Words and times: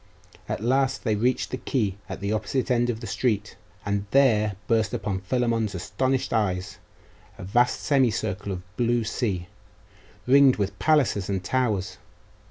At 0.49 0.63
last 0.63 1.03
they 1.03 1.13
reached 1.15 1.51
the 1.51 1.57
quay 1.59 1.95
at 2.09 2.21
the 2.21 2.33
opposite 2.33 2.71
end 2.71 2.89
of 2.89 3.01
the 3.01 3.05
street; 3.05 3.55
and 3.85 4.07
there 4.09 4.55
burst 4.67 4.95
on 4.95 5.19
Philammon's 5.21 5.75
astonished 5.75 6.33
eyes 6.33 6.79
a 7.37 7.43
vast 7.43 7.81
semicircle 7.83 8.51
of 8.51 8.77
blue 8.77 9.03
sea, 9.03 9.47
ringed 10.25 10.55
with 10.55 10.79
palaces 10.79 11.29
and 11.29 11.43
towers.... 11.43 11.99